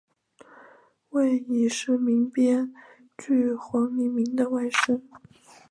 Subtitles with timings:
[1.09, 2.73] 为已逝名编
[3.19, 4.99] 剧黄黎明的外甥。